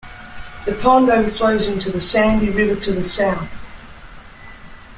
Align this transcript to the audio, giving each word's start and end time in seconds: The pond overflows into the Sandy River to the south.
The 0.65 0.73
pond 0.73 1.11
overflows 1.11 1.67
into 1.67 1.91
the 1.91 2.01
Sandy 2.01 2.49
River 2.49 2.73
to 2.81 2.91
the 2.91 3.03
south. 3.03 3.51